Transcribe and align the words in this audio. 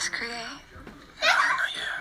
Let's 0.00 0.08
create. 0.16 0.32
Oh, 0.32 1.28
not 1.28 1.76
yet. 1.76 2.00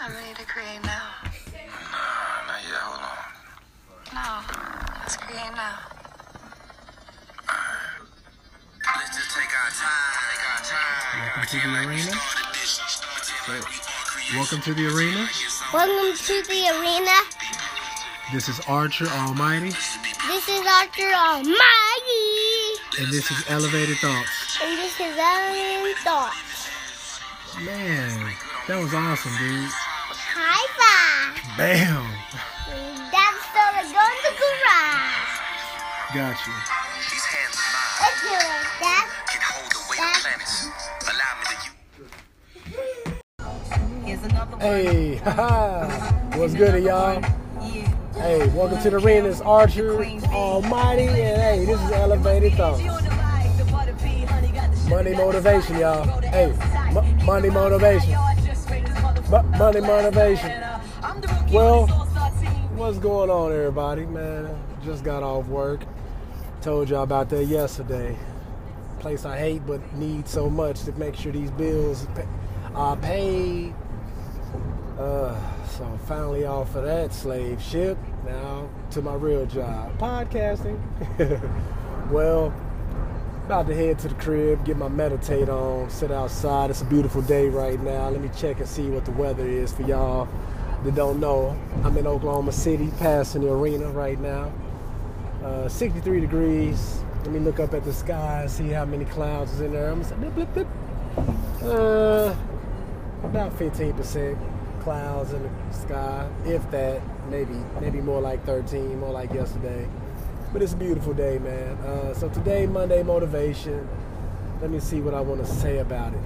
I'm 0.00 0.10
ready 0.10 0.32
to 0.40 0.44
create 0.48 0.82
now. 0.84 1.04
Nah, 1.20 2.48
not 2.48 2.64
yet. 2.64 2.80
Hold 2.80 3.04
on. 3.04 4.16
No. 4.16 4.40
Let's 4.96 5.16
create 5.20 5.52
now. 5.52 5.84
Let's 8.88 9.12
just 9.20 9.36
take 9.36 9.52
our 9.52 9.68
time. 9.68 10.32
Take 10.32 10.48
our 10.48 10.64
time. 10.64 11.28
Welcome 11.36 11.60
to 11.60 11.60
the 11.60 11.76
arena. 11.76 12.08
Started 12.08 12.56
this. 12.56 12.80
Pretend 13.04 13.52
like 13.52 13.68
we. 13.68 14.38
Welcome 14.38 14.60
to 14.64 14.72
the 14.72 14.86
arena. 14.88 15.28
Welcome 15.76 16.16
to 16.16 16.36
the 16.48 16.62
arena. 16.72 17.16
This 18.32 18.48
is 18.48 18.60
Archer 18.64 19.08
Almighty, 19.08 19.76
This 19.76 20.48
is 20.48 20.64
Archer 20.66 21.12
Almighty. 21.12 21.52
and 22.96 23.12
this 23.12 23.30
is 23.30 23.44
Elevated 23.50 23.98
Thoughts. 23.98 24.56
And 24.64 24.78
this 24.78 24.98
is 24.98 25.16
Ellen 25.18 25.94
Thoughts. 26.02 26.47
Man, 27.64 28.34
that 28.68 28.78
was 28.80 28.94
awesome, 28.94 29.32
dude. 29.36 29.66
High 30.30 30.62
five. 30.78 31.34
Bam! 31.58 32.06
That's 33.10 33.42
still 33.50 33.74
a 33.74 33.82
go 33.82 33.98
in 33.98 34.22
the 34.22 34.30
garage. 34.38 35.42
Got 36.14 36.38
you. 36.46 36.54
These 37.10 37.26
hands 37.26 37.58
of 37.58 37.66
mine 37.74 37.98
Let's 37.98 38.22
do 38.22 38.30
it, 38.30 38.62
Dad. 38.78 39.10
can 39.26 39.42
hold 39.42 39.74
the 39.74 39.82
weight 39.90 39.98
of 39.98 40.22
planets. 40.22 40.70
Allow 41.10 41.34
me 41.42 41.50
to 41.50 41.58
use. 43.58 44.06
Here's 44.06 44.22
another 44.22 44.52
one. 44.52 44.60
Hey, 44.60 45.16
haha. 45.16 46.38
What's 46.38 46.54
good, 46.54 46.84
y'all? 46.84 47.18
Yeah. 47.18 47.90
Hey, 48.14 48.46
welcome 48.50 48.80
to 48.82 48.90
the 48.90 49.00
ring. 49.00 49.26
It's 49.26 49.40
Archer 49.40 50.04
Almighty, 50.30 51.08
and 51.08 51.42
hey, 51.42 51.64
this 51.64 51.80
is 51.82 51.90
Elevated 51.90 52.52
Thoughts. 52.54 52.82
Money 54.88 55.14
motivation, 55.14 55.78
y'all. 55.78 56.04
Hey, 56.22 56.52
money 56.92 57.50
motivation. 57.50 58.12
Money 59.30 59.80
motivation. 59.80 60.50
Well, 61.52 61.86
what's 62.76 62.98
going 62.98 63.30
on, 63.30 63.52
everybody? 63.52 64.06
Man, 64.06 64.58
just 64.84 65.04
got 65.04 65.22
off 65.22 65.46
work. 65.46 65.80
Told 66.62 66.88
y'all 66.88 67.02
about 67.02 67.28
that 67.30 67.44
yesterday. 67.44 68.16
Place 69.00 69.24
I 69.24 69.38
hate 69.38 69.66
but 69.66 69.80
need 69.94 70.28
so 70.28 70.50
much 70.50 70.82
to 70.84 70.92
make 70.92 71.14
sure 71.14 71.32
these 71.32 71.50
bills 71.52 72.06
are 72.74 72.96
paid. 72.96 73.74
Uh, 74.98 75.38
so 75.66 75.98
finally 76.06 76.44
off 76.44 76.74
of 76.74 76.84
that 76.84 77.12
slave 77.12 77.62
ship. 77.62 77.96
Now 78.26 78.68
to 78.90 79.02
my 79.02 79.14
real 79.14 79.46
job, 79.46 79.96
podcasting. 79.98 80.80
well, 82.10 82.52
about 83.48 83.66
to 83.66 83.74
head 83.74 83.98
to 83.98 84.08
the 84.08 84.14
crib, 84.16 84.62
get 84.66 84.76
my 84.76 84.88
meditate 84.88 85.48
on, 85.48 85.88
sit 85.88 86.10
outside. 86.10 86.68
It's 86.68 86.82
a 86.82 86.84
beautiful 86.84 87.22
day 87.22 87.48
right 87.48 87.80
now. 87.80 88.10
Let 88.10 88.20
me 88.20 88.28
check 88.36 88.58
and 88.58 88.68
see 88.68 88.90
what 88.90 89.06
the 89.06 89.10
weather 89.12 89.46
is 89.46 89.72
for 89.72 89.84
y'all 89.84 90.28
that 90.84 90.94
don't 90.94 91.18
know. 91.18 91.58
I'm 91.82 91.96
in 91.96 92.06
Oklahoma 92.06 92.52
City, 92.52 92.92
passing 92.98 93.40
the 93.40 93.50
arena 93.50 93.88
right 93.88 94.20
now. 94.20 94.52
Uh, 95.42 95.66
63 95.66 96.20
degrees. 96.20 97.00
Let 97.22 97.30
me 97.30 97.38
look 97.38 97.58
up 97.58 97.72
at 97.72 97.84
the 97.84 97.92
sky 97.94 98.42
and 98.42 98.50
see 98.50 98.68
how 98.68 98.84
many 98.84 99.06
clouds 99.06 99.54
is 99.54 99.62
in 99.62 99.72
there. 99.72 99.92
I'm 99.92 100.02
blip, 100.02 100.34
blip, 100.34 100.52
blip. 100.52 100.68
Uh, 101.62 102.34
about 103.24 103.58
15% 103.58 104.38
clouds 104.82 105.32
in 105.32 105.42
the 105.42 105.72
sky, 105.72 106.28
if 106.44 106.70
that. 106.70 107.00
Maybe, 107.30 107.56
maybe 107.80 108.02
more 108.02 108.20
like 108.20 108.44
13, 108.44 109.00
more 109.00 109.12
like 109.12 109.32
yesterday. 109.32 109.88
But 110.52 110.62
it's 110.62 110.72
a 110.72 110.76
beautiful 110.76 111.12
day, 111.12 111.38
man. 111.38 111.76
Uh, 111.78 112.14
so 112.14 112.28
today, 112.30 112.66
Monday 112.66 113.02
motivation. 113.02 113.86
Let 114.62 114.70
me 114.70 114.80
see 114.80 115.00
what 115.00 115.12
I 115.12 115.20
want 115.20 115.44
to 115.44 115.46
say 115.46 115.78
about 115.78 116.14
it. 116.14 116.20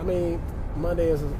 I 0.00 0.02
mean, 0.02 0.42
Monday 0.76 1.08
is 1.08 1.22
a, 1.22 1.30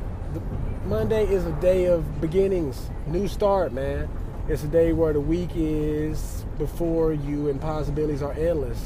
Monday 0.87 1.27
is 1.27 1.47
a 1.47 1.53
day 1.61 1.87
of 1.87 2.21
beginnings, 2.21 2.91
new 3.07 3.27
start, 3.27 3.73
man. 3.73 4.09
It's 4.49 4.65
a 4.65 4.69
day 4.69 4.93
where 4.93 5.13
the 5.15 5.21
week 5.21 5.51
is 5.55 6.45
before 6.59 7.15
you, 7.15 7.49
and 7.49 7.61
possibilities 7.61 8.23
are 8.23 8.33
endless. 8.35 8.85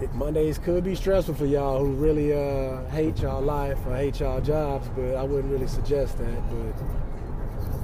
It, 0.00 0.12
Mondays 0.14 0.58
could 0.58 0.84
be 0.84 0.94
stressful 0.94 1.34
for 1.34 1.46
y'all 1.46 1.78
who 1.78 1.92
really 1.92 2.34
uh, 2.34 2.84
hate 2.90 3.18
y'all 3.20 3.40
life 3.40 3.78
or 3.86 3.96
hate 3.96 4.20
y'all 4.20 4.40
jobs, 4.40 4.88
but 4.94 5.14
I 5.14 5.22
wouldn't 5.22 5.50
really 5.50 5.68
suggest 5.68 6.18
that. 6.18 6.50
But 6.50 7.09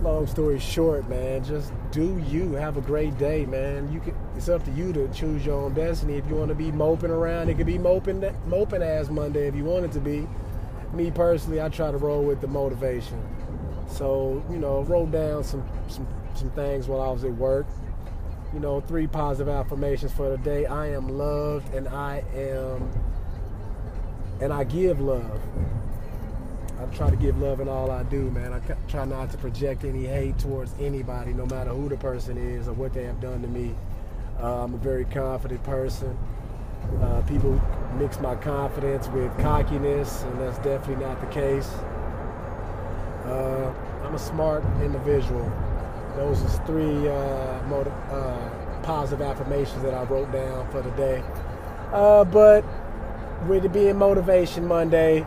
long 0.03 0.27
story 0.27 0.59
short, 0.59 1.09
man, 1.09 1.45
just 1.45 1.73
do 1.91 2.19
you. 2.29 2.53
Have 2.53 2.77
a 2.77 2.81
great 2.81 3.17
day, 3.19 3.47
man. 3.47 3.93
You 3.93 4.01
can. 4.01 4.15
It's 4.37 4.49
up 4.49 4.65
to 4.65 4.71
you 4.71 4.93
to 4.93 5.09
choose 5.09 5.45
your 5.45 5.61
own 5.63 5.75
destiny. 5.75 6.15
If 6.15 6.27
you 6.29 6.35
want 6.35 6.49
to 6.49 6.55
be 6.55 6.71
moping 6.71 7.11
around, 7.11 7.49
it 7.49 7.57
could 7.57 7.67
be 7.67 7.79
moping 7.79 8.25
moping 8.47 8.83
ass 8.83 9.09
Monday 9.09 9.47
if 9.47 9.55
you 9.55 9.65
want 9.65 9.85
it 9.85 9.93
to 9.93 10.01
be. 10.01 10.27
Me 10.93 11.11
personally, 11.11 11.61
I 11.61 11.69
try 11.69 11.91
to 11.91 11.97
roll 11.97 12.23
with 12.23 12.41
the 12.41 12.47
motivation. 12.47 13.21
So 13.89 14.45
you 14.51 14.59
know, 14.59 14.83
wrote 14.83 15.11
down 15.11 15.45
some 15.45 15.67
some 15.89 16.07
some 16.35 16.51
things 16.51 16.89
while 16.89 17.01
I 17.01 17.11
was 17.11 17.25
at 17.25 17.33
work. 17.33 17.67
You 18.53 18.61
know, 18.61 18.81
three 18.81 19.07
positive 19.07 19.53
affirmations 19.53 20.13
for 20.13 20.31
the 20.31 20.39
day. 20.39 20.67
I 20.67 20.89
am 20.89 21.09
loved, 21.09 21.75
and 21.75 21.89
I 21.89 22.23
am, 22.35 22.91
and 24.41 24.53
I 24.53 24.65
give 24.65 25.01
love. 25.01 25.41
I 26.79 26.85
try 26.95 27.09
to 27.09 27.17
give 27.17 27.41
love 27.41 27.61
in 27.61 27.69
all 27.69 27.91
I 27.91 28.03
do, 28.03 28.31
man. 28.31 28.53
I 28.53 28.61
try 28.89 29.07
not 29.07 29.31
to 29.31 29.39
project 29.39 29.85
any 29.85 30.05
hate 30.07 30.39
towards 30.39 30.75
anybody, 30.79 31.33
no 31.33 31.47
matter 31.47 31.71
who 31.71 31.89
the 31.89 31.97
person 31.97 32.37
is 32.37 32.69
or 32.69 32.75
what 32.75 32.93
they 32.93 33.05
have 33.05 33.21
done 33.21 33.41
to 33.41 33.49
me. 33.49 33.75
Uh, 34.39 34.65
I'm 34.65 34.75
a 34.75 34.79
very 34.79 35.07
confident 35.07 35.63
person. 35.65 36.17
Uh, 37.01 37.23
people 37.23 37.59
mix 37.99 38.21
my 38.21 38.35
confidence 38.37 39.09
with 39.09 39.37
cockiness, 39.39 40.23
and 40.25 40.41
that's 40.41 40.59
definitely 40.59 41.03
not 41.05 41.19
the 41.21 41.27
case. 41.29 41.69
Uh, 43.25 43.73
I'm 44.05 44.15
a 44.15 44.19
smart 44.19 44.63
individual. 44.83 45.51
Those 46.15 46.43
are 46.43 46.67
three 46.67 47.09
uh, 47.09 47.63
motiv- 47.69 47.93
uh, 48.11 48.51
positive 48.83 49.27
affirmations 49.27 49.83
that 49.83 49.95
I 49.95 50.05
wrote 50.05 50.31
down 50.31 50.71
for 50.71 50.83
the 50.83 50.91
day. 50.91 51.23
Uh, 51.93 52.25
but 52.25 52.65
with 53.49 53.65
it 53.65 53.73
being 53.73 53.97
Motivation 53.97 54.67
Monday, 54.67 55.27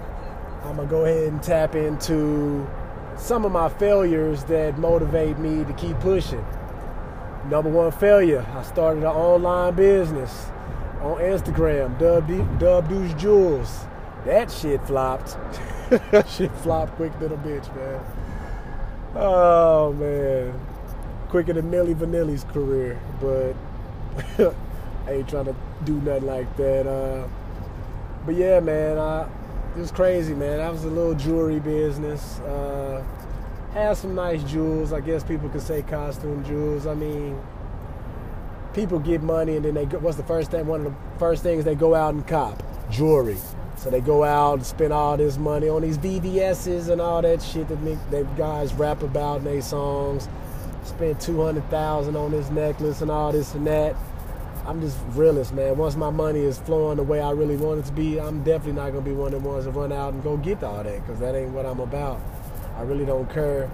I'm 0.64 0.76
gonna 0.76 0.88
go 0.88 1.06
ahead 1.06 1.30
and 1.30 1.42
tap 1.42 1.76
into 1.76 2.68
some 3.18 3.46
of 3.46 3.52
my 3.52 3.70
failures 3.70 4.44
that 4.46 4.78
motivate 4.78 5.38
me 5.40 5.64
to 5.64 5.74
keep 5.74 6.00
pushing. 6.00 6.46
Number 7.50 7.70
one 7.70 7.92
failure, 7.92 8.46
I 8.54 8.64
started 8.64 9.04
an 9.04 9.10
online 9.10 9.76
business 9.76 10.48
on 11.02 11.18
Instagram, 11.20 11.98
Dub, 11.98 12.28
Dub 12.60 12.90
Deuce 12.90 13.14
Jules. 13.14 13.86
That 14.26 14.52
shit 14.52 14.86
flopped. 14.86 15.38
shit 16.30 16.52
flopped 16.58 16.96
quick 16.96 17.18
little 17.22 17.38
bitch, 17.38 17.74
man. 17.76 18.02
Oh 19.16 19.94
man. 19.94 20.60
Quicker 21.30 21.54
than 21.54 21.72
Milli 21.72 21.96
Vanilli's 21.96 22.44
career, 22.44 23.00
but 23.22 23.56
I 25.08 25.12
ain't 25.14 25.30
trying 25.30 25.46
to 25.46 25.56
do 25.86 25.94
nothing 26.02 26.26
like 26.26 26.58
that. 26.58 26.86
Uh, 26.86 27.28
but 28.26 28.36
yeah, 28.36 28.60
man, 28.60 28.98
I, 28.98 29.28
it 29.76 29.80
was 29.80 29.92
crazy, 29.92 30.34
man. 30.34 30.58
That 30.58 30.72
was 30.72 30.84
a 30.84 30.90
little 30.90 31.16
jewelry 31.16 31.60
business. 31.60 32.40
Uh, 32.40 33.04
had 33.74 33.98
some 33.98 34.16
nice 34.16 34.44
jewels. 34.44 34.94
I 34.94 35.00
guess 35.00 35.24
people 35.24 35.50
could 35.50 35.62
say 35.62 35.82
costume 35.84 36.44
jewels. 36.44 36.88
I 36.88 36.96
mean, 36.96 37.40
people 38.74 39.00
get 39.00 39.22
money 39.22 39.56
and 39.56 39.66
then 39.66 39.74
they 39.74 39.86
go, 39.86 40.00
what's 40.00 40.18
the 40.18 40.24
first 40.24 40.52
thing? 40.52 40.66
One 40.68 40.86
of 40.86 40.94
the 40.94 41.20
first 41.20 41.44
things 41.44 41.66
they 41.66 41.76
go 41.76 41.96
out 41.96 42.14
and 42.14 42.26
cop 42.28 42.64
jewelry. 42.90 43.38
So 43.78 43.90
they 43.90 44.02
go 44.02 44.24
out 44.24 44.56
and 44.56 44.66
spend 44.66 44.92
all 44.92 45.16
this 45.16 45.38
money 45.38 45.70
on 45.70 45.82
these 45.84 45.98
VVS's 45.98 46.90
and 46.90 47.00
all 47.00 47.22
that 47.22 47.42
shit 47.42 47.70
that 47.70 47.80
make, 47.82 47.98
guys 48.36 48.74
rap 48.74 49.04
about 49.04 49.38
in 49.38 49.44
their 49.46 49.62
songs. 49.62 50.28
Spend 50.84 51.22
two 51.22 51.42
hundred 51.42 51.70
thousand 51.70 52.18
on 52.18 52.32
this 52.32 52.50
necklace 52.50 53.02
and 53.02 53.10
all 53.10 53.32
this 53.32 53.54
and 53.54 53.66
that. 53.68 53.96
I'm 54.70 54.82
just 54.82 55.00
realist, 55.16 55.52
man. 55.52 55.78
Once 55.78 55.96
my 55.96 56.12
money 56.12 56.42
is 56.42 56.60
flowing 56.60 56.98
the 56.98 57.04
way 57.04 57.20
I 57.20 57.32
really 57.32 57.56
want 57.56 57.80
it 57.80 57.86
to 57.88 57.92
be, 57.92 58.22
I'm 58.22 58.44
definitely 58.44 58.74
not 58.74 58.92
gonna 58.92 59.02
be 59.02 59.14
one 59.14 59.34
of 59.34 59.42
the 59.42 59.50
ones 59.50 59.66
to 59.66 59.72
run 59.72 59.92
out 59.92 60.14
and 60.14 60.22
go 60.22 60.38
get 60.38 60.62
all 60.64 60.84
that 60.84 61.02
because 61.02 61.20
that 61.22 61.34
ain't 61.34 61.50
what 61.54 61.66
I'm 61.66 61.80
about. 61.80 62.22
I 62.78 62.84
really 62.84 63.04
don't 63.04 63.28
care. 63.34 63.68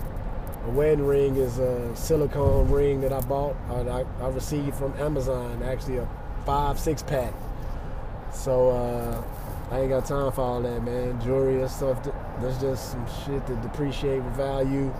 A 0.65 0.69
wedding 0.69 1.05
ring 1.05 1.35
is 1.35 1.59
a 1.59 1.93
silicone 1.97 2.71
ring 2.71 3.01
that 3.01 3.11
I 3.11 3.19
bought, 3.19 3.57
or 3.69 3.89
I, 3.89 4.05
I 4.23 4.29
received 4.29 4.73
from 4.75 4.93
Amazon, 4.93 5.61
actually 5.63 5.97
a 5.97 6.07
five, 6.45 6.79
six 6.79 7.03
pack. 7.03 7.33
So 8.31 8.69
uh, 8.69 9.21
I 9.71 9.81
ain't 9.81 9.89
got 9.89 10.05
time 10.05 10.31
for 10.31 10.43
all 10.43 10.61
that, 10.61 10.81
man. 10.81 11.19
Jewelry 11.19 11.59
and 11.59 11.69
stuff. 11.69 12.01
That's 12.39 12.61
just 12.61 12.91
some 12.91 13.05
shit 13.25 13.45
that 13.47 13.61
depreciate 13.61 14.23
value. 14.37 14.93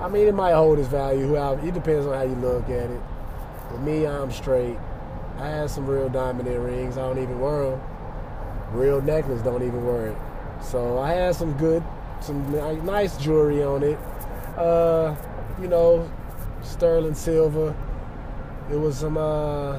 I 0.00 0.08
mean, 0.08 0.26
it 0.26 0.34
might 0.34 0.54
hold 0.54 0.80
its 0.80 0.88
value. 0.88 1.36
It 1.36 1.72
depends 1.72 2.04
on 2.04 2.14
how 2.14 2.22
you 2.22 2.34
look 2.34 2.64
at 2.64 2.90
it. 2.90 3.00
But 3.70 3.82
me, 3.82 4.08
I'm 4.08 4.32
straight. 4.32 4.76
I 5.38 5.48
had 5.48 5.70
some 5.70 5.86
real 5.86 6.08
diamond 6.08 6.48
earrings. 6.48 6.96
I 6.96 7.02
don't 7.02 7.22
even 7.22 7.38
wear 7.40 7.70
them. 7.70 7.80
Real 8.72 9.02
necklace, 9.02 9.42
don't 9.42 9.62
even 9.62 9.84
wear 9.84 10.08
it. 10.08 10.16
So 10.62 10.98
I 10.98 11.12
had 11.12 11.34
some 11.34 11.52
good, 11.58 11.84
some 12.20 12.50
nice 12.84 13.16
jewelry 13.18 13.62
on 13.62 13.82
it. 13.82 13.98
Uh, 14.56 15.14
you 15.60 15.68
know, 15.68 16.10
sterling 16.62 17.14
silver. 17.14 17.74
It 18.70 18.76
was 18.76 18.98
some 18.98 19.16
uh, 19.16 19.78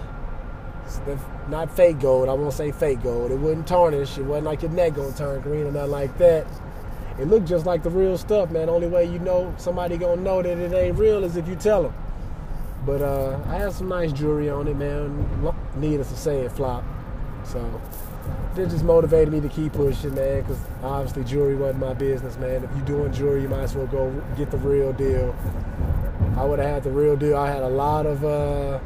not 1.50 1.75
fake 1.75 2.00
gold. 2.00 2.30
I 2.30 2.33
won't 2.33 2.53
say 2.53 2.71
fake 2.71 3.01
gold. 3.01 3.31
It 3.31 3.39
wouldn't 3.39 3.68
tarnish. 3.68 4.18
It 4.18 4.24
wasn't 4.24 4.45
like 4.45 4.62
your 4.62 4.71
neck 4.71 4.94
gonna 4.95 5.12
turn 5.13 5.42
green 5.42 5.65
or 5.65 5.71
nothing 5.71 5.92
like 5.92 6.18
that. 6.19 6.48
It 7.19 7.27
looked 7.27 7.48
just 7.48 7.65
like 7.65 7.81
the 7.81 7.89
real 7.89 8.18
stuff, 8.18 8.51
man. 8.51 8.69
Only 8.69 8.88
way 8.88 9.06
you 9.06 9.18
know 9.19 9.53
somebody 9.57 9.98
gonna 9.98 10.21
know 10.21 10.42
that 10.42 10.57
it 10.57 10.71
ain't 10.71 10.98
real 10.98 11.24
is 11.24 11.36
if 11.36 11.48
you 11.48 11.56
tell 11.56 11.83
them. 11.83 11.94
But 12.85 13.01
uh, 13.01 13.39
I 13.47 13.56
had 13.56 13.74
some 13.74 13.89
nice 13.89 14.12
jewelry 14.12 14.50
on 14.50 14.68
it, 14.68 14.75
man. 14.75 15.53
Needless 15.75 16.09
to 16.09 16.18
say, 16.18 16.41
it 16.41 16.51
flopped. 16.51 16.88
So 17.45 17.81
that 18.56 18.69
just 18.69 18.83
motivated 18.83 19.33
me 19.33 19.41
to 19.41 19.50
keep 19.50 19.74
pushing, 19.74 20.15
man. 20.15 20.41
Because 20.41 20.59
obviously 20.83 21.24
jewelry 21.24 21.56
wasn't 21.56 21.79
my 21.79 21.94
business, 21.94 22.38
man. 22.38 22.63
If 22.63 22.71
you're 22.75 22.85
doing 22.85 23.13
jewelry, 23.13 23.41
you 23.41 23.50
might 23.50 23.63
as 23.63 23.75
well 23.75 23.88
go 23.88 24.09
get 24.38 24.51
the 24.51 24.57
real 24.57 24.94
deal. 24.94 25.35
I 26.38 26.45
would 26.45 26.59
have 26.59 26.69
had 26.69 26.83
the 26.83 26.91
real 26.91 27.15
deal. 27.15 27.35
I 27.35 27.47
had 27.47 27.63
a 27.63 27.69
lot 27.69 28.06
of 28.06 28.24
uh, 28.24 28.79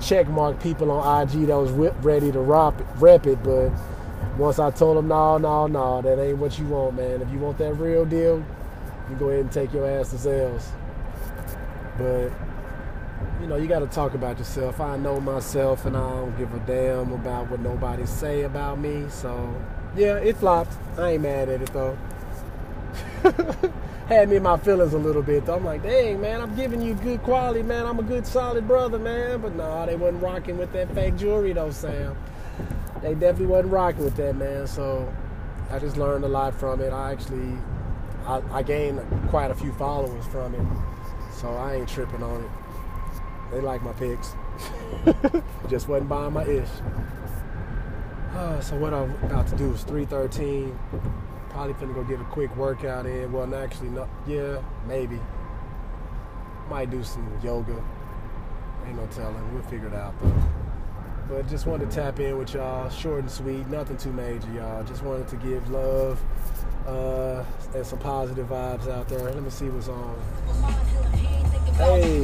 check 0.00 0.28
mark 0.28 0.60
people 0.60 0.90
on 0.90 1.22
IG 1.22 1.46
that 1.46 1.56
was 1.56 1.70
ready 1.70 2.32
to 2.32 2.40
rep 2.40 2.80
it, 2.80 2.86
rep 2.96 3.26
it, 3.26 3.42
but 3.42 3.70
once 4.38 4.58
I 4.58 4.70
told 4.70 4.96
them, 4.96 5.08
no, 5.08 5.38
no, 5.38 5.66
no, 5.66 6.02
that 6.02 6.18
ain't 6.18 6.38
what 6.38 6.58
you 6.58 6.66
want, 6.66 6.96
man. 6.96 7.20
If 7.22 7.30
you 7.30 7.38
want 7.38 7.58
that 7.58 7.74
real 7.74 8.04
deal, 8.04 8.44
you 9.10 9.16
go 9.16 9.28
ahead 9.28 9.40
and 9.40 9.52
take 9.52 9.72
your 9.72 9.88
ass 9.88 10.10
to 10.10 10.16
Zales. 10.16 10.64
But 11.98 12.30
you 13.42 13.48
know, 13.48 13.56
you 13.56 13.66
got 13.66 13.80
to 13.80 13.88
talk 13.88 14.14
about 14.14 14.38
yourself. 14.38 14.80
I 14.80 14.96
know 14.96 15.20
myself, 15.20 15.84
and 15.84 15.96
I 15.96 16.08
don't 16.08 16.38
give 16.38 16.54
a 16.54 16.60
damn 16.60 17.12
about 17.12 17.50
what 17.50 17.58
nobody 17.58 18.06
say 18.06 18.42
about 18.42 18.78
me. 18.78 19.06
So, 19.08 19.52
yeah, 19.96 20.14
it 20.18 20.36
flopped. 20.36 20.72
I 20.96 21.10
ain't 21.10 21.22
mad 21.22 21.48
at 21.48 21.60
it 21.60 21.72
though. 21.72 21.98
Had 24.06 24.28
me 24.28 24.36
in 24.36 24.42
my 24.44 24.56
feelings 24.58 24.94
a 24.94 24.98
little 24.98 25.22
bit 25.22 25.44
though. 25.44 25.56
I'm 25.56 25.64
like, 25.64 25.82
dang 25.82 26.20
man, 26.20 26.40
I'm 26.40 26.54
giving 26.54 26.80
you 26.80 26.94
good 26.94 27.22
quality, 27.22 27.62
man. 27.62 27.84
I'm 27.84 27.98
a 27.98 28.02
good 28.04 28.26
solid 28.26 28.68
brother, 28.68 28.98
man. 28.98 29.40
But 29.40 29.56
no, 29.56 29.86
they 29.86 29.96
wasn't 29.96 30.22
rocking 30.22 30.56
with 30.56 30.72
that 30.72 30.94
fake 30.94 31.16
jewelry 31.16 31.52
though, 31.52 31.72
Sam. 31.72 32.16
They 33.02 33.14
definitely 33.14 33.46
wasn't 33.46 33.72
rocking 33.72 34.04
with 34.04 34.16
that, 34.16 34.36
man. 34.36 34.68
So 34.68 35.12
I 35.70 35.80
just 35.80 35.96
learned 35.96 36.24
a 36.24 36.28
lot 36.28 36.54
from 36.54 36.80
it. 36.80 36.92
I 36.92 37.10
actually, 37.10 37.56
I, 38.24 38.40
I 38.52 38.62
gained 38.62 39.00
quite 39.30 39.50
a 39.50 39.54
few 39.54 39.72
followers 39.72 40.24
from 40.26 40.54
it. 40.54 40.66
So 41.34 41.48
I 41.54 41.74
ain't 41.74 41.88
tripping 41.88 42.22
on 42.22 42.44
it. 42.44 42.50
They 43.52 43.60
like 43.60 43.82
my 43.82 43.92
pics. 43.92 44.34
Just 45.68 45.86
wasn't 45.86 46.08
buying 46.08 46.32
my 46.32 46.44
ish. 46.44 46.68
Uh, 48.34 48.60
so 48.60 48.76
what 48.76 48.94
I'm 48.94 49.10
about 49.24 49.46
to 49.48 49.56
do 49.56 49.72
is 49.72 49.82
313. 49.84 50.78
Probably 51.50 51.74
finna 51.74 51.94
go 51.94 52.02
get 52.02 52.18
a 52.18 52.24
quick 52.24 52.54
workout 52.56 53.04
in. 53.04 53.30
Well, 53.30 53.54
actually, 53.54 53.90
no. 53.90 54.08
Yeah, 54.26 54.62
maybe. 54.88 55.20
Might 56.70 56.90
do 56.90 57.04
some 57.04 57.30
yoga. 57.42 57.84
Ain't 58.86 58.96
no 58.96 59.06
telling. 59.08 59.52
We'll 59.52 59.62
figure 59.64 59.88
it 59.88 59.94
out 59.94 60.14
though. 60.22 60.34
But 61.28 61.48
just 61.48 61.66
wanted 61.66 61.90
to 61.90 61.96
tap 61.96 62.18
in 62.20 62.38
with 62.38 62.54
y'all. 62.54 62.88
Short 62.88 63.20
and 63.20 63.30
sweet. 63.30 63.68
Nothing 63.68 63.98
too 63.98 64.12
major, 64.12 64.50
y'all. 64.52 64.82
Just 64.84 65.02
wanted 65.02 65.28
to 65.28 65.36
give 65.36 65.70
love 65.70 66.20
uh, 66.86 67.44
and 67.74 67.86
some 67.86 67.98
positive 67.98 68.48
vibes 68.48 68.88
out 68.88 69.08
there. 69.08 69.20
Let 69.20 69.42
me 69.42 69.50
see 69.50 69.68
what's 69.68 69.88
on. 69.88 70.18
Hey. 71.76 72.22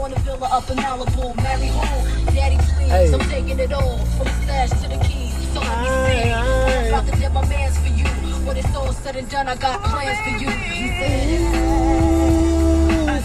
On 0.00 0.12
a 0.12 0.18
villa 0.20 0.48
up 0.50 0.68
in 0.70 0.76
Malibu, 0.78 1.36
marry 1.42 1.68
home. 1.68 2.34
Daddy, 2.34 2.56
please, 2.56 2.90
Hey. 2.90 3.12
I'm 3.12 3.20
taking 3.30 3.58
it 3.60 3.72
all 3.72 3.98
from 4.16 4.26
the 4.26 4.32
stash 4.42 4.70
to 4.82 4.88
the 4.88 4.96
keys. 5.04 5.32
So 5.52 5.60
let 5.60 5.78
me 5.80 5.86
see. 5.86 6.30
Aye. 6.32 6.88
About 6.88 7.06
to 7.06 7.12
dip 7.20 7.32
my 7.32 7.46
mans 7.48 7.78
for 7.78 7.88
you. 7.88 8.06
When 8.46 8.56
it's 8.56 8.74
all 8.74 8.92
said 8.92 9.16
and 9.16 9.28
done, 9.30 9.46
I 9.48 9.54
got 9.56 9.82
plans 9.84 10.18
for 10.24 10.30
you. 10.42 10.50
He 10.50 10.88
said, 10.98 11.52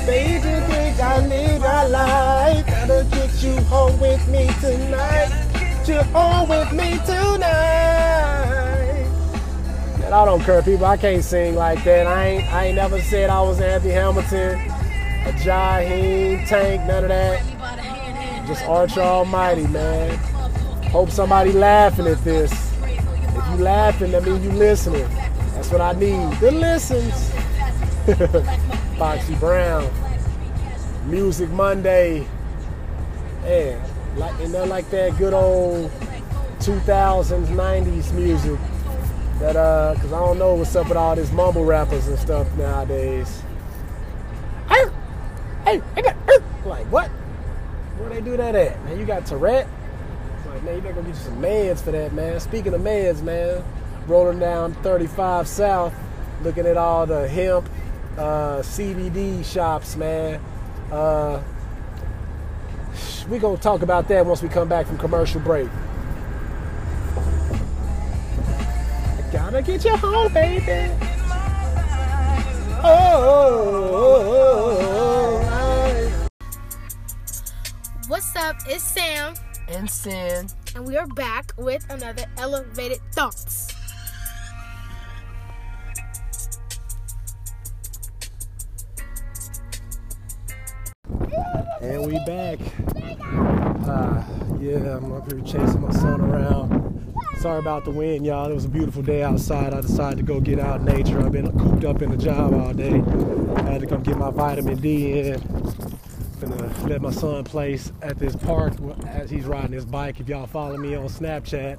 Baby, 0.06 0.54
think 0.72 1.00
I 1.02 1.26
need 1.28 1.62
a 1.64 1.88
life. 1.90 2.66
Gotta 2.68 3.06
get 3.12 3.34
you 3.44 3.56
home 3.64 4.00
with 4.00 4.28
me 4.28 4.48
tonight. 4.62 5.30
Get 5.54 5.88
you 5.88 6.02
home 6.14 6.48
with 6.50 6.72
me 6.72 7.00
tonight. 7.06 8.57
And 10.08 10.16
I 10.16 10.24
don't 10.24 10.42
care, 10.42 10.62
people. 10.62 10.86
I 10.86 10.96
can't 10.96 11.22
sing 11.22 11.56
like 11.56 11.84
that. 11.84 12.08
I 12.08 12.28
ain't. 12.28 12.54
I 12.54 12.66
ain't 12.68 12.78
never 12.78 13.02
said 13.02 13.30
I 13.30 13.42
was 13.42 13.60
Anthony 13.60 13.92
Hamilton, 13.92 14.58
a 14.58 15.34
Jaheim, 15.34 16.48
Tank, 16.48 16.88
none 16.88 17.04
of 17.04 17.10
that. 17.10 17.46
"Me 17.46 17.56
by 17.60 17.76
the 17.76 17.82
hand, 17.82 18.18
hand, 18.18 18.48
Just 18.48 18.64
Archer 18.64 19.02
Almighty, 19.02 19.68
man. 19.68 20.18
Hope 20.92 21.10
somebody 21.12 21.52
laughing 21.52 22.08
at 22.08 22.24
this. 22.24 22.54
If 22.84 23.50
you 23.50 23.58
laughing, 23.58 24.12
that 24.14 24.24
means 24.24 24.46
you 24.46 24.52
listening. 24.54 25.10
That's 25.56 25.70
what 25.72 25.82
I 25.82 25.92
need. 25.92 26.40
The 26.40 26.52
listens. 26.52 27.30
Foxy 28.98 29.36
Brown. 29.36 29.92
Music 31.06 31.50
Monday. 31.50 32.26
Yeah, 33.44 33.86
like 34.16 34.40
and 34.40 34.54
they're 34.54 34.66
like 34.66 34.90
that 34.92 35.18
good 35.18 35.34
old 35.34 35.92
2000s, 36.60 37.48
90s 37.48 38.14
music. 38.14 38.58
That 39.40 39.56
uh, 39.56 39.96
cause 40.02 40.12
I 40.12 40.20
don't 40.20 40.40
know 40.40 40.56
what's 40.56 40.76
up 40.76 40.88
with 40.88 40.98
all 40.98 41.16
these 41.16 41.32
mumble 41.32 41.64
rappers 41.64 42.08
and 42.08 42.18
stuff 42.18 42.52
nowadays. 42.58 43.44
Hey, 45.68 45.82
hey, 45.96 46.14
like 46.66 46.86
what? 46.88 47.10
Where 47.98 48.10
they 48.10 48.22
do 48.22 48.38
that 48.38 48.56
at? 48.56 48.84
Man, 48.86 48.98
you 48.98 49.06
got 49.06 49.26
Tourette? 49.26 49.68
It's 50.38 50.46
like, 50.48 50.64
man, 50.64 50.76
you 50.76 50.82
better 50.82 50.94
go 50.94 51.02
get 51.02 51.10
you 51.10 51.16
some 51.16 51.42
meds 51.42 51.82
for 51.82 51.92
that, 51.92 52.14
man. 52.14 52.40
Speaking 52.40 52.74
of 52.74 52.82
meds, 52.82 53.22
man, 53.22 53.64
rolling 54.08 54.40
down 54.40 54.74
35 54.76 55.48
South, 55.48 55.94
looking 56.42 56.66
at 56.66 56.78
all 56.78 57.06
the 57.06 57.28
hemp, 57.28 57.70
uh, 58.18 58.60
CBD 58.60 59.44
shops, 59.44 59.96
man. 59.96 60.42
Uh, 60.92 61.44
we 63.30 63.40
gonna 63.40 63.58
talk 63.58 63.82
about 63.82 64.08
that 64.08 64.26
once 64.26 64.42
we 64.42 64.50
come 64.50 64.70
back 64.70 64.88
from 64.88 64.98
commercial 64.98 65.42
break. 65.42 65.70
I 69.48 69.50
gotta 69.50 69.64
get 69.64 69.86
you 69.86 69.96
home, 69.96 70.34
baby. 70.34 70.92
Oh, 74.10 75.40
I- 75.50 76.28
What's 78.10 78.36
up? 78.36 78.58
It's 78.68 78.84
Sam, 78.84 79.36
and 79.70 79.90
sin. 79.90 80.50
and 80.76 80.86
we 80.86 80.98
are 80.98 81.08
back 81.08 81.54
with 81.58 81.86
another 81.90 82.26
Elevated 82.38 83.00
Thoughts. 83.14 83.74
And 91.82 92.06
we 92.06 92.20
back. 92.26 92.60
Uh, 93.88 94.24
yeah, 94.60 94.98
I'm 94.98 95.12
up 95.14 95.32
here 95.32 95.42
chasing 95.42 95.82
my 95.82 95.92
son 95.92 96.22
around. 96.22 97.07
Sorry 97.40 97.60
about 97.60 97.86
the 97.86 97.92
wind, 97.92 98.26
y'all. 98.26 98.50
It 98.50 98.54
was 98.56 98.66
a 98.66 98.70
beautiful 98.70 99.04
day 99.04 99.22
outside. 99.22 99.72
I 99.72 99.82
decided 99.82 100.18
to 100.18 100.24
go 100.24 100.42
get 100.42 100.60
out 100.60 100.80
in 100.80 100.86
nature. 100.86 101.24
I've 101.24 101.32
been 101.32 101.52
cooped 101.58 101.86
up 101.86 102.02
in 102.02 102.10
the 102.10 102.18
job 102.18 102.54
all 102.54 102.74
day. 102.74 102.96
I 103.56 103.62
had 103.62 103.82
to 103.82 103.88
come 103.88 104.02
get 104.02 104.18
my 104.18 104.32
vitamin 104.32 104.78
D 104.80 105.20
in. 105.20 105.40
Gonna 106.42 106.88
let 106.88 107.02
my 107.02 107.12
son 107.12 107.44
play 107.44 107.80
at 108.02 108.18
this 108.18 108.36
park 108.36 108.74
as 109.06 109.30
he's 109.30 109.46
riding 109.46 109.72
his 109.72 109.86
bike. 109.86 110.20
If 110.20 110.28
y'all 110.28 110.48
follow 110.48 110.78
me 110.78 110.96
on 110.96 111.08
Snapchat, 111.08 111.78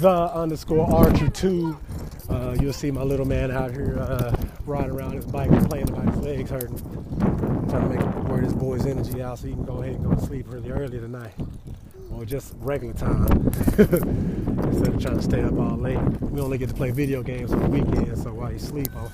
the 0.00 0.10
underscore 0.10 0.90
Archer 0.90 1.28
two, 1.28 1.78
uh, 2.30 2.56
you'll 2.58 2.72
see 2.72 2.90
my 2.90 3.02
little 3.02 3.26
man 3.26 3.50
out 3.50 3.72
here 3.72 3.98
uh, 4.00 4.34
riding 4.64 4.90
around 4.90 5.12
his 5.12 5.26
bike, 5.26 5.50
complaining 5.50 5.90
about 5.90 6.14
his 6.14 6.24
legs 6.24 6.50
hurting. 6.50 6.80
I'm 7.20 7.68
trying 7.68 7.90
to 7.90 7.96
make 7.96 8.28
wear 8.28 8.40
this 8.40 8.54
boy's 8.54 8.86
energy 8.86 9.22
out 9.22 9.38
so 9.38 9.48
he 9.48 9.52
can 9.52 9.64
go 9.64 9.82
ahead 9.82 9.96
and 9.96 10.04
go 10.04 10.14
to 10.14 10.20
sleep 10.20 10.46
really 10.48 10.70
early 10.70 10.98
tonight. 10.98 11.34
Or 12.12 12.24
just 12.24 12.54
regular 12.58 12.94
time. 12.94 13.26
Instead 13.78 14.88
of 14.88 15.02
trying 15.02 15.16
to 15.16 15.22
stay 15.22 15.42
up 15.42 15.58
all 15.58 15.76
late. 15.76 15.98
We 16.20 16.40
only 16.40 16.58
get 16.58 16.68
to 16.68 16.74
play 16.74 16.90
video 16.90 17.22
games 17.22 17.52
on 17.52 17.60
the 17.60 17.68
weekend, 17.68 18.18
so 18.18 18.32
while 18.32 18.52
you 18.52 18.58
sleep, 18.58 18.88
I, 18.94 19.08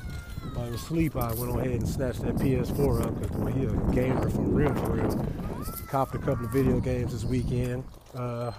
while 0.55 0.71
you 0.71 0.77
sleep, 0.77 1.17
I 1.17 1.33
went 1.35 1.53
on 1.53 1.61
ahead 1.61 1.81
and 1.81 1.89
snatched 1.89 2.23
that 2.23 2.37
PS4 2.37 3.05
up 3.05 3.21
because 3.21 3.37
boy, 3.37 3.51
he 3.53 3.65
a 3.65 3.71
gamer 3.95 4.29
for 4.31 4.43
real, 4.43 4.75
for 4.75 4.93
real. 4.93 5.27
Copped 5.89 6.15
a 6.15 6.19
couple 6.19 6.45
of 6.45 6.53
video 6.53 6.81
games 6.81 7.13
this 7.13 7.25
weekend. 7.25 7.85
Uh, 8.15 8.53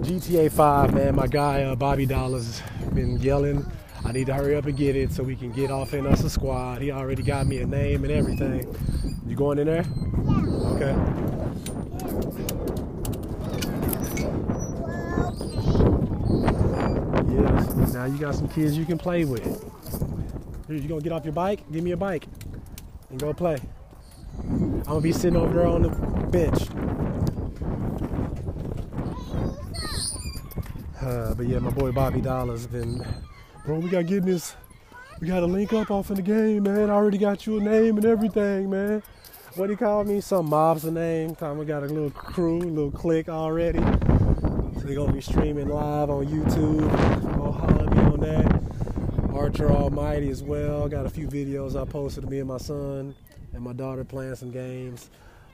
GTA 0.00 0.52
5, 0.52 0.94
man, 0.94 1.16
my 1.16 1.26
guy 1.26 1.62
uh, 1.62 1.74
Bobby 1.74 2.06
Dollars 2.06 2.62
been 2.94 3.18
yelling. 3.18 3.64
I 4.04 4.12
need 4.12 4.26
to 4.26 4.34
hurry 4.34 4.54
up 4.54 4.66
and 4.66 4.76
get 4.76 4.94
it 4.96 5.12
so 5.12 5.22
we 5.22 5.34
can 5.36 5.50
get 5.50 5.70
off 5.70 5.94
in 5.94 6.06
us 6.06 6.22
a 6.22 6.30
squad. 6.30 6.80
He 6.80 6.92
already 6.92 7.22
got 7.22 7.46
me 7.46 7.58
a 7.58 7.66
name 7.66 8.04
and 8.04 8.12
everything. 8.12 8.74
You 9.26 9.36
going 9.36 9.58
in 9.58 9.66
there? 9.66 9.84
Yeah. 9.84 10.68
Okay. 10.74 10.94
Yes. 17.34 17.78
Now 17.98 18.04
you 18.04 18.16
got 18.16 18.36
some 18.36 18.46
kids 18.46 18.78
you 18.78 18.84
can 18.84 18.96
play 18.96 19.24
with. 19.24 19.42
Here, 20.68 20.76
you 20.76 20.88
gonna 20.88 21.00
get 21.00 21.10
off 21.10 21.24
your 21.24 21.32
bike? 21.32 21.68
Give 21.72 21.82
me 21.82 21.90
a 21.90 21.96
bike 21.96 22.28
and 23.10 23.18
go 23.18 23.34
play. 23.34 23.58
I'm 24.38 24.82
gonna 24.84 25.00
be 25.00 25.10
sitting 25.10 25.34
over 25.34 25.52
there 25.52 25.66
on 25.66 25.82
the 25.82 25.88
bench. 26.28 26.62
Uh, 31.02 31.34
but 31.34 31.48
yeah, 31.48 31.58
my 31.58 31.70
boy 31.70 31.90
Bobby 31.90 32.20
Dollars 32.20 32.68
been, 32.68 33.04
bro, 33.66 33.80
we 33.80 33.88
gotta 33.88 34.04
get 34.04 34.24
this. 34.24 34.54
We 35.20 35.26
gotta 35.26 35.46
link 35.46 35.72
up 35.72 35.90
off 35.90 36.10
in 36.10 36.16
the 36.16 36.22
game, 36.22 36.62
man. 36.62 36.90
I 36.90 36.92
already 36.92 37.18
got 37.18 37.48
you 37.48 37.58
a 37.58 37.60
name 37.60 37.96
and 37.96 38.06
everything, 38.06 38.70
man. 38.70 39.02
what 39.56 39.66
do 39.66 39.72
you 39.72 39.76
call 39.76 40.04
me? 40.04 40.20
Some 40.20 40.46
mob's 40.46 40.82
the 40.82 40.92
name. 40.92 41.34
Time 41.34 41.58
we 41.58 41.64
got 41.64 41.82
a 41.82 41.86
little 41.86 42.10
crew, 42.10 42.60
little 42.60 42.92
clique 42.92 43.28
already. 43.28 43.80
So 44.78 44.84
they're 44.84 44.94
gonna 44.94 45.12
be 45.12 45.20
streaming 45.20 45.66
live 45.66 46.08
on 46.08 46.26
YouTube. 46.26 47.36
Go 47.36 47.50
holler 47.50 47.82
at 47.84 47.96
me 47.96 48.07
that. 48.20 48.62
Archer 49.32 49.70
Almighty 49.70 50.30
as 50.30 50.42
well. 50.42 50.88
Got 50.88 51.06
a 51.06 51.10
few 51.10 51.28
videos 51.28 51.80
I 51.80 51.84
posted 51.84 52.24
of 52.24 52.30
me 52.30 52.38
and 52.40 52.48
my 52.48 52.58
son 52.58 53.14
and 53.52 53.62
my 53.62 53.72
daughter 53.72 54.04
playing 54.04 54.34
some 54.34 54.50
games. 54.50 55.10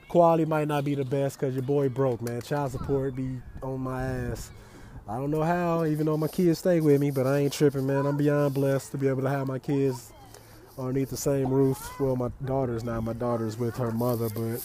Quality 0.07 0.45
might 0.45 0.67
not 0.67 0.83
be 0.85 0.95
the 0.95 1.05
best 1.05 1.39
because 1.39 1.53
your 1.55 1.63
boy 1.63 1.89
broke, 1.89 2.21
man. 2.21 2.41
Child 2.41 2.71
support 2.71 3.15
be 3.15 3.39
on 3.61 3.81
my 3.81 4.03
ass. 4.03 4.51
I 5.07 5.17
don't 5.17 5.29
know 5.29 5.43
how, 5.43 5.85
even 5.85 6.07
though 6.07 6.17
my 6.17 6.27
kids 6.27 6.59
stay 6.59 6.79
with 6.79 6.99
me, 6.99 7.11
but 7.11 7.27
I 7.27 7.39
ain't 7.39 7.53
tripping, 7.53 7.85
man. 7.85 8.05
I'm 8.05 8.17
beyond 8.17 8.53
blessed 8.55 8.91
to 8.91 8.97
be 8.97 9.07
able 9.07 9.21
to 9.21 9.29
have 9.29 9.47
my 9.47 9.59
kids 9.59 10.11
underneath 10.77 11.09
the 11.09 11.17
same 11.17 11.49
roof. 11.49 11.99
Well, 11.99 12.15
my 12.15 12.29
daughter's 12.43 12.83
now. 12.83 13.01
My 13.01 13.13
daughter's 13.13 13.57
with 13.57 13.75
her 13.77 13.91
mother, 13.91 14.29
but 14.29 14.61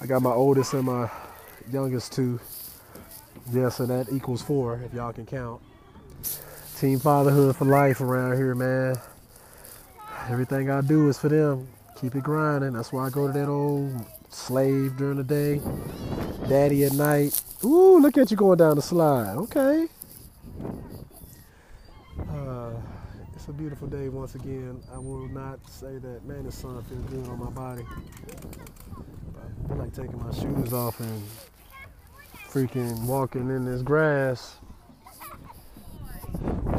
I 0.00 0.06
got 0.06 0.22
my 0.22 0.32
oldest 0.32 0.74
and 0.74 0.84
my 0.84 1.08
youngest 1.72 2.12
two. 2.12 2.40
Yeah, 3.52 3.68
so 3.68 3.86
that 3.86 4.12
equals 4.12 4.42
four, 4.42 4.80
if 4.84 4.92
y'all 4.92 5.12
can 5.12 5.26
count. 5.26 5.62
Team 6.78 6.98
fatherhood 6.98 7.56
for 7.56 7.64
life 7.64 8.02
around 8.02 8.36
here, 8.36 8.54
man. 8.54 8.96
Everything 10.28 10.70
I 10.70 10.82
do 10.82 11.08
is 11.08 11.18
for 11.18 11.30
them. 11.30 11.68
Keep 11.98 12.16
it 12.16 12.22
grinding. 12.22 12.74
That's 12.74 12.92
why 12.92 13.06
I 13.06 13.10
go 13.10 13.26
to 13.26 13.32
that 13.32 13.48
old 13.48 14.04
slave 14.28 14.94
during 14.98 15.16
the 15.16 15.24
day, 15.24 15.62
daddy 16.50 16.84
at 16.84 16.92
night. 16.92 17.40
Ooh, 17.64 17.98
look 17.98 18.18
at 18.18 18.30
you 18.30 18.36
going 18.36 18.58
down 18.58 18.76
the 18.76 18.82
slide. 18.82 19.36
Okay. 19.36 19.88
Uh, 22.28 22.72
it's 23.34 23.48
a 23.48 23.52
beautiful 23.52 23.88
day 23.88 24.10
once 24.10 24.34
again. 24.34 24.82
I 24.92 24.98
will 24.98 25.28
not 25.28 25.58
say 25.70 25.96
that, 25.96 26.26
man, 26.26 26.44
the 26.44 26.52
sun 26.52 26.82
feels 26.84 27.04
good 27.06 27.26
on 27.28 27.38
my 27.38 27.50
body. 27.50 27.86
I 27.88 29.68
feel 29.68 29.76
like 29.78 29.94
taking 29.94 30.22
my 30.22 30.34
shoes 30.34 30.74
off 30.74 31.00
and 31.00 31.22
freaking 32.50 33.06
walking 33.06 33.48
in 33.48 33.64
this 33.64 33.80
grass. 33.80 34.56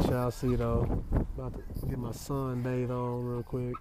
Shall 0.08 0.30
see 0.30 0.56
though. 0.56 1.04
About 1.36 1.52
to 1.80 1.86
get 1.86 1.98
my 1.98 2.12
sun 2.12 2.62
bathe 2.62 2.90
on 2.90 3.26
real 3.26 3.42
quick. 3.42 3.74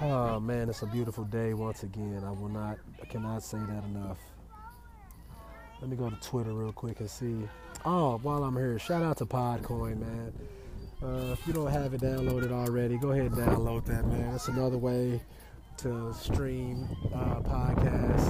Oh 0.00 0.38
man, 0.38 0.68
it's 0.68 0.82
a 0.82 0.86
beautiful 0.86 1.24
day 1.24 1.52
once 1.52 1.82
again. 1.82 2.22
I 2.24 2.30
will 2.30 2.48
not, 2.48 2.78
I 3.02 3.06
cannot 3.06 3.42
say 3.42 3.58
that 3.58 3.84
enough. 3.84 4.18
Let 5.80 5.90
me 5.90 5.96
go 5.96 6.08
to 6.08 6.16
Twitter 6.16 6.52
real 6.52 6.72
quick 6.72 7.00
and 7.00 7.10
see. 7.10 7.48
Oh, 7.84 8.18
while 8.18 8.44
I'm 8.44 8.54
here, 8.54 8.78
shout 8.78 9.02
out 9.02 9.16
to 9.16 9.26
Podcoin, 9.26 9.98
man. 9.98 10.32
Uh, 11.02 11.32
if 11.32 11.44
you 11.44 11.52
don't 11.52 11.72
have 11.72 11.92
it 11.92 12.02
downloaded 12.02 12.52
already, 12.52 12.98
go 12.98 13.10
ahead 13.10 13.32
and 13.32 13.34
download 13.34 13.84
that, 13.86 14.06
man. 14.06 14.30
That's 14.30 14.46
another 14.46 14.78
way 14.78 15.20
to 15.78 16.14
stream 16.14 16.86
uh, 17.12 17.40
podcasts. 17.40 18.28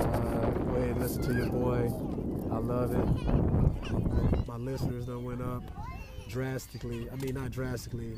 Uh, 0.00 0.50
go 0.50 0.74
ahead 0.74 0.88
and 0.90 1.00
listen 1.00 1.22
to 1.22 1.32
your 1.32 1.50
boy. 1.50 2.17
I 2.50 2.58
love 2.58 2.94
it. 2.94 4.46
My 4.48 4.56
listeners 4.56 5.06
done 5.06 5.24
went 5.24 5.42
up 5.42 5.62
drastically. 6.28 7.08
I 7.10 7.16
mean, 7.16 7.34
not 7.34 7.50
drastically. 7.50 8.14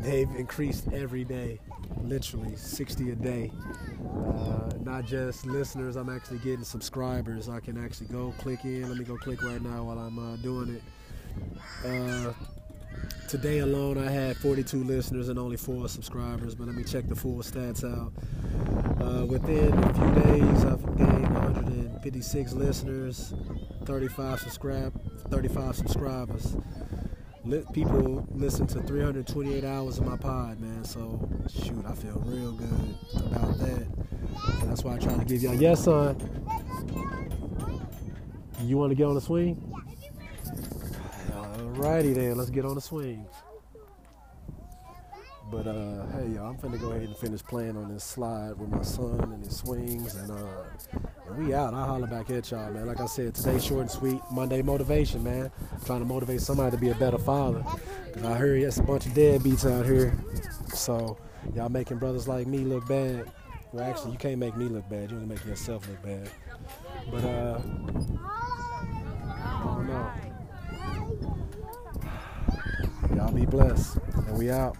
They've 0.00 0.30
increased 0.36 0.88
every 0.92 1.24
day, 1.24 1.58
literally 2.02 2.56
60 2.56 3.10
a 3.10 3.14
day. 3.14 3.52
Uh, 4.26 4.70
not 4.80 5.04
just 5.04 5.46
listeners, 5.46 5.96
I'm 5.96 6.08
actually 6.08 6.38
getting 6.38 6.64
subscribers. 6.64 7.48
I 7.48 7.60
can 7.60 7.82
actually 7.82 8.06
go 8.08 8.32
click 8.38 8.64
in. 8.64 8.88
Let 8.88 8.96
me 8.96 9.04
go 9.04 9.16
click 9.16 9.42
right 9.42 9.60
now 9.60 9.84
while 9.84 9.98
I'm 9.98 10.18
uh, 10.18 10.36
doing 10.36 10.76
it. 10.76 10.82
Uh, 11.86 12.32
today 13.28 13.58
alone, 13.58 13.98
I 13.98 14.10
had 14.10 14.36
42 14.36 14.84
listeners 14.84 15.28
and 15.28 15.38
only 15.38 15.56
four 15.56 15.88
subscribers, 15.88 16.54
but 16.54 16.66
let 16.66 16.76
me 16.76 16.84
check 16.84 17.08
the 17.08 17.16
full 17.16 17.38
stats 17.38 17.84
out. 17.84 18.12
Uh, 19.20 19.24
within 19.26 19.74
a 19.74 19.94
few 19.94 20.22
days, 20.22 20.64
I've 20.64 20.96
gained 20.96 21.34
156 21.34 22.52
listeners, 22.52 23.34
35 23.84 24.40
subscribe, 24.40 25.28
35 25.28 25.76
subscribers. 25.76 26.56
People 27.72 28.26
listen 28.30 28.66
to 28.68 28.80
328 28.82 29.64
hours 29.64 29.98
of 29.98 30.06
my 30.06 30.16
pod, 30.16 30.60
man. 30.60 30.84
So 30.84 31.28
shoot, 31.50 31.84
I 31.86 31.94
feel 31.94 32.22
real 32.24 32.52
good 32.52 32.96
about 33.26 33.58
that. 33.58 33.86
And 34.60 34.70
that's 34.70 34.84
why 34.84 34.94
I 34.94 34.98
try 34.98 35.14
to 35.14 35.24
give 35.24 35.42
y'all. 35.42 35.54
Yes, 35.54 35.84
son. 35.84 36.16
You 38.62 38.78
want 38.78 38.90
to 38.90 38.94
get 38.94 39.04
on 39.04 39.14
the 39.14 39.20
swing? 39.20 39.56
Alrighty 41.32 42.14
then, 42.14 42.38
let's 42.38 42.50
get 42.50 42.64
on 42.64 42.74
the 42.74 42.80
swing. 42.80 43.26
But 45.50 45.66
uh, 45.66 46.06
hey 46.12 46.28
y'all, 46.28 46.50
I'm 46.50 46.58
finna 46.58 46.80
go 46.80 46.90
ahead 46.90 47.02
and 47.02 47.16
finish 47.16 47.42
playing 47.42 47.76
on 47.76 47.92
this 47.92 48.04
slide 48.04 48.56
with 48.56 48.68
my 48.68 48.82
son 48.82 49.18
and 49.20 49.44
his 49.44 49.56
swings, 49.56 50.14
and 50.14 50.30
uh, 50.30 50.64
and 51.26 51.44
we 51.44 51.52
out. 51.52 51.74
I'll 51.74 51.86
holler 51.86 52.06
back 52.06 52.30
at 52.30 52.48
y'all, 52.52 52.72
man. 52.72 52.86
Like 52.86 53.00
I 53.00 53.06
said, 53.06 53.34
today's 53.34 53.64
short 53.64 53.80
and 53.80 53.90
sweet. 53.90 54.20
Monday 54.30 54.62
motivation, 54.62 55.24
man. 55.24 55.50
I'm 55.72 55.80
trying 55.84 55.98
to 55.98 56.04
motivate 56.04 56.40
somebody 56.40 56.76
to 56.76 56.80
be 56.80 56.90
a 56.90 56.94
better 56.94 57.18
father. 57.18 57.64
Cause 58.14 58.24
I 58.24 58.34
heard 58.34 58.62
there's 58.62 58.78
a 58.78 58.84
bunch 58.84 59.06
of 59.06 59.12
deadbeats 59.12 59.68
out 59.68 59.86
here, 59.86 60.16
so 60.72 61.18
y'all 61.56 61.68
making 61.68 61.98
brothers 61.98 62.28
like 62.28 62.46
me 62.46 62.58
look 62.58 62.86
bad. 62.86 63.28
Well, 63.72 63.82
actually, 63.82 64.12
you 64.12 64.18
can't 64.18 64.38
make 64.38 64.56
me 64.56 64.66
look 64.66 64.88
bad. 64.88 65.10
You 65.10 65.18
can 65.18 65.26
make 65.26 65.44
yourself 65.44 65.88
look 65.88 66.00
bad. 66.00 66.30
But 67.10 67.24
uh, 67.24 67.60
I 69.26 69.62
don't 69.64 69.88
know. 69.88 70.12
Y'all 73.16 73.32
be 73.32 73.46
blessed, 73.46 73.98
and 74.28 74.38
we 74.38 74.50
out. 74.50 74.76